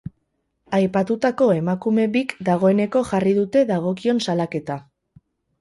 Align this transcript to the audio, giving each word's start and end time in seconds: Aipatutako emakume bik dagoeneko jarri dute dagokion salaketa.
Aipatutako 0.77 1.49
emakume 1.59 2.07
bik 2.17 2.35
dagoeneko 2.49 3.05
jarri 3.13 3.37
dute 3.41 3.65
dagokion 3.73 4.27
salaketa. 4.29 4.81